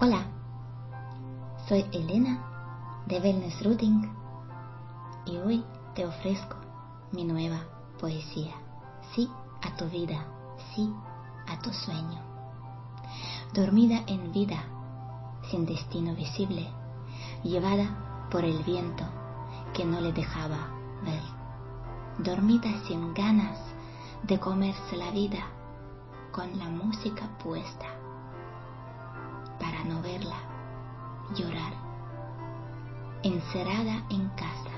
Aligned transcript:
Hola, 0.00 0.24
soy 1.66 1.84
Elena 1.90 2.38
de 3.06 3.18
Wellness 3.18 3.64
Rooting 3.64 4.08
y 5.26 5.38
hoy 5.38 5.64
te 5.96 6.06
ofrezco 6.06 6.54
mi 7.10 7.24
nueva 7.24 7.64
poesía. 7.98 8.54
Sí 9.12 9.28
a 9.60 9.74
tu 9.76 9.86
vida, 9.86 10.24
sí 10.72 10.94
a 11.48 11.58
tu 11.58 11.72
sueño. 11.72 12.22
Dormida 13.52 14.04
en 14.06 14.30
vida, 14.30 14.62
sin 15.50 15.66
destino 15.66 16.14
visible, 16.14 16.68
llevada 17.42 18.28
por 18.30 18.44
el 18.44 18.62
viento 18.62 19.02
que 19.74 19.84
no 19.84 20.00
le 20.00 20.12
dejaba 20.12 20.68
ver. 21.02 22.24
Dormida 22.24 22.70
sin 22.86 23.14
ganas 23.14 23.58
de 24.22 24.38
comerse 24.38 24.96
la 24.96 25.10
vida 25.10 25.44
con 26.30 26.56
la 26.56 26.68
música 26.68 27.36
puesta 27.42 27.97
no 29.88 30.02
verla 30.02 30.36
llorar, 31.34 31.72
encerrada 33.22 34.04
en 34.10 34.28
casa, 34.30 34.70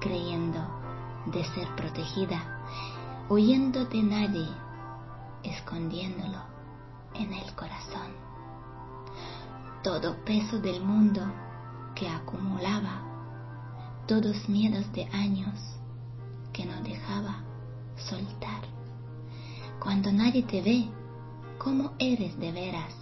creyendo 0.00 0.60
de 1.26 1.44
ser 1.44 1.68
protegida, 1.74 2.60
huyendo 3.28 3.84
de 3.86 4.02
nadie, 4.02 4.48
escondiéndolo 5.42 6.40
en 7.14 7.32
el 7.32 7.54
corazón. 7.54 8.12
Todo 9.82 10.16
peso 10.24 10.58
del 10.58 10.82
mundo 10.82 11.22
que 11.94 12.08
acumulaba, 12.08 13.02
todos 14.06 14.48
miedos 14.48 14.90
de 14.92 15.06
años 15.06 15.58
que 16.52 16.64
no 16.64 16.80
dejaba 16.82 17.42
soltar. 17.96 18.62
Cuando 19.80 20.10
nadie 20.10 20.42
te 20.42 20.62
ve, 20.62 20.88
¿cómo 21.58 21.92
eres 21.98 22.38
de 22.38 22.52
veras? 22.52 22.97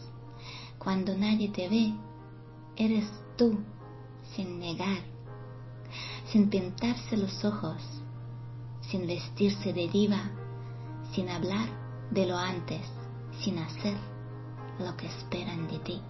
Cuando 0.86 1.16
nadie 1.16 1.48
te 1.48 1.68
ve, 1.68 1.92
eres 2.76 3.10
tú, 3.36 3.58
sin 4.36 4.60
negar, 4.60 5.02
sin 6.30 6.48
pintarse 6.48 7.16
los 7.16 7.44
ojos, 7.44 7.82
sin 8.82 9.04
vestirse 9.04 9.72
de 9.72 9.88
diva, 9.88 10.30
sin 11.10 11.28
hablar 11.28 11.66
de 12.12 12.26
lo 12.26 12.38
antes, 12.38 12.82
sin 13.40 13.58
hacer 13.58 13.96
lo 14.78 14.96
que 14.96 15.08
esperan 15.08 15.66
de 15.66 15.80
ti. 15.80 16.00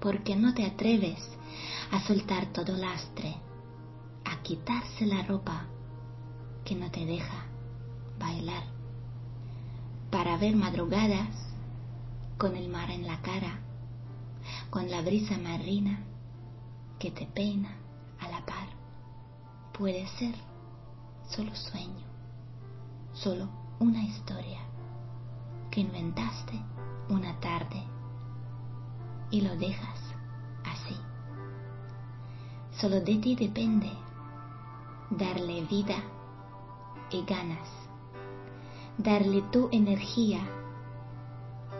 Porque 0.00 0.36
no 0.36 0.54
te 0.54 0.64
atreves 0.64 1.18
a 1.90 2.00
soltar 2.06 2.52
todo 2.52 2.76
lastre, 2.76 3.34
a 4.24 4.40
quitarse 4.42 5.04
la 5.04 5.24
ropa 5.24 5.66
que 6.64 6.76
no 6.76 6.92
te 6.92 7.04
deja 7.04 7.44
bailar, 8.20 8.62
para 10.12 10.36
ver 10.36 10.54
madrugadas 10.54 11.53
con 12.38 12.56
el 12.56 12.68
mar 12.68 12.90
en 12.90 13.06
la 13.06 13.20
cara, 13.22 13.60
con 14.70 14.90
la 14.90 15.02
brisa 15.02 15.38
marina 15.38 16.00
que 16.98 17.10
te 17.10 17.26
peina 17.26 17.76
a 18.20 18.28
la 18.28 18.44
par. 18.44 18.68
Puede 19.72 20.06
ser 20.18 20.34
solo 21.28 21.54
sueño, 21.54 22.06
solo 23.12 23.48
una 23.78 24.02
historia 24.02 24.60
que 25.70 25.80
inventaste 25.80 26.60
una 27.08 27.38
tarde 27.40 27.82
y 29.30 29.40
lo 29.40 29.56
dejas 29.56 30.00
así. 30.64 30.96
Solo 32.80 33.00
de 33.00 33.16
ti 33.16 33.36
depende 33.36 33.90
darle 35.10 35.64
vida 35.66 36.02
y 37.10 37.24
ganas, 37.24 37.68
darle 38.98 39.42
tu 39.52 39.68
energía 39.70 40.40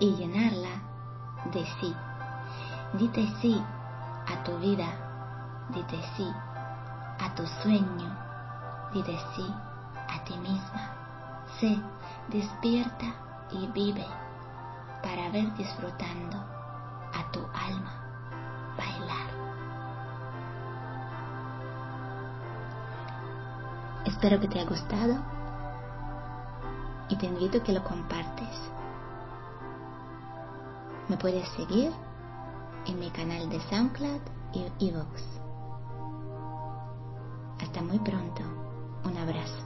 y 0.00 0.14
llenarla 0.16 0.82
de 1.52 1.64
sí. 1.80 1.94
Dite 2.94 3.26
sí 3.40 3.62
a 4.26 4.42
tu 4.44 4.56
vida, 4.58 4.86
dite 5.70 6.00
sí 6.16 6.30
a 7.20 7.34
tu 7.34 7.46
sueño, 7.62 8.16
dite 8.92 9.18
sí 9.34 9.54
a 10.08 10.24
ti 10.24 10.36
misma. 10.38 10.90
Sé, 11.58 11.78
despierta 12.28 13.06
y 13.50 13.66
vive 13.68 14.06
para 15.02 15.30
ver 15.30 15.54
disfrutando 15.54 16.38
a 16.38 17.30
tu 17.30 17.40
alma 17.40 17.92
bailar. 18.76 19.28
Espero 24.06 24.40
que 24.40 24.48
te 24.48 24.58
haya 24.58 24.68
gustado 24.68 25.16
y 27.08 27.16
te 27.16 27.26
invito 27.26 27.58
a 27.58 27.62
que 27.62 27.72
lo 27.72 27.84
compartes 27.84 28.53
me 31.08 31.16
puedes 31.16 31.48
seguir 31.50 31.92
en 32.86 32.98
mi 32.98 33.10
canal 33.10 33.48
de 33.48 33.60
SoundCloud 33.60 34.20
y 34.52 34.88
Evox. 34.88 35.22
Hasta 37.60 37.82
muy 37.82 37.98
pronto. 37.98 38.42
Un 39.04 39.16
abrazo. 39.16 39.63